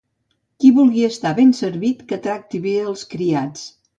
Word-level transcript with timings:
Qui 0.63 0.71
vulgui 0.77 1.03
estar 1.07 1.33
ben 1.41 1.51
servit, 1.59 2.01
que 2.11 2.19
tracti 2.25 2.63
bé 2.65 2.75
els 2.87 3.07
criats. 3.15 3.71